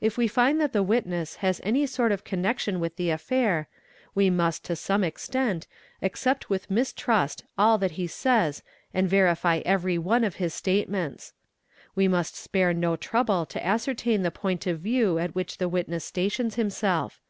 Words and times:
If 0.00 0.18
we 0.18 0.26
find 0.26 0.60
that 0.60 0.72
the 0.72 0.82
witness 0.82 1.36
has 1.36 1.60
any 1.62 1.86
sort 1.86 2.10
of 2.10 2.24
connection 2.24 2.80
with 2.80 2.96
the 2.96 3.10
affair, 3.10 3.68
we 4.12 4.30
must, 4.30 4.64
to 4.64 4.74
some 4.74 5.04
extent, 5.04 5.68
accept 6.02 6.50
with 6.50 6.68
mistrust 6.68 7.44
all 7.56 7.78
that 7.78 7.92
he 7.92 8.08
says 8.08 8.64
and 8.92 9.08
~ 9.08 9.08
verify 9.08 9.58
every 9.64 9.96
one 9.96 10.24
of 10.24 10.34
his 10.42 10.54
statements; 10.54 11.34
we 11.94 12.08
must 12.08 12.34
spare 12.34 12.74
no 12.74 12.96
trouble 12.96 13.46
to 13.46 13.64
ascertain 13.64 14.24
the 14.24 14.32
point 14.32 14.66
of 14.66 14.80
view 14.80 15.18
at 15.20 15.36
which 15.36 15.58
the 15.58 15.68
witness 15.68 16.04
stations 16.04 16.56
himself. 16.56 17.20